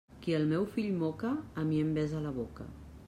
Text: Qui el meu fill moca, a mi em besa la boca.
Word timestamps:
Qui 0.21 0.33
el 0.37 0.45
meu 0.53 0.63
fill 0.77 0.89
moca, 1.03 1.31
a 1.65 1.67
mi 1.73 1.83
em 1.83 1.93
besa 1.99 2.23
la 2.27 2.33
boca. 2.39 2.67